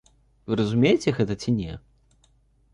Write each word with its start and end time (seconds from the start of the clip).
Вы 0.47 0.55
разумееце 0.61 1.15
гэта 1.19 1.33
ці 1.45 1.55
не? 1.61 1.73